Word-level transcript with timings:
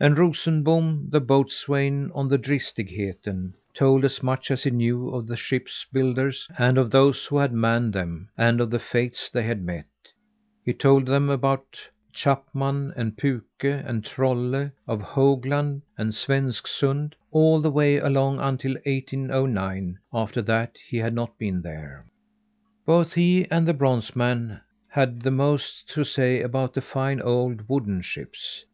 And 0.00 0.16
Rosenbom, 0.18 1.10
the 1.10 1.20
boatswain 1.20 2.10
on 2.14 2.26
the 2.28 2.38
Dristigheten, 2.38 3.52
told 3.74 4.02
as 4.02 4.22
much 4.22 4.50
as 4.50 4.62
he 4.62 4.70
knew 4.70 5.10
of 5.10 5.26
the 5.26 5.36
ships' 5.36 5.84
builders, 5.92 6.48
and 6.56 6.78
of 6.78 6.90
those 6.90 7.26
who 7.26 7.36
had 7.36 7.52
manned 7.52 7.92
them; 7.92 8.30
and 8.38 8.62
of 8.62 8.70
the 8.70 8.78
fates 8.78 9.28
they 9.28 9.42
had 9.42 9.60
met. 9.60 9.84
He 10.64 10.72
told 10.72 11.04
them 11.04 11.28
about 11.28 11.78
Chapman 12.14 12.94
and 12.96 13.18
Puke 13.18 13.62
and 13.62 14.02
Trolle; 14.06 14.70
of 14.86 15.02
Hoagland 15.02 15.82
and 15.98 16.12
Svensksund 16.14 17.12
all 17.30 17.60
the 17.60 17.70
way 17.70 17.98
along 17.98 18.40
until 18.40 18.72
1809 18.86 19.98
after 20.14 20.40
that 20.40 20.78
he 20.82 20.96
had 20.96 21.12
not 21.12 21.36
been 21.38 21.60
there. 21.60 22.02
Both 22.86 23.12
he 23.12 23.44
and 23.50 23.68
the 23.68 23.74
bronze 23.74 24.16
man 24.16 24.62
had 24.88 25.20
the 25.20 25.30
most 25.30 25.90
to 25.90 26.04
say 26.04 26.40
about 26.40 26.72
the 26.72 26.80
fine 26.80 27.20
old 27.20 27.68
wooden 27.68 28.00
ships. 28.00 28.64